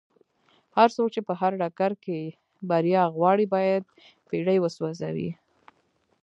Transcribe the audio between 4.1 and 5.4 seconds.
بېړۍ وسوځوي.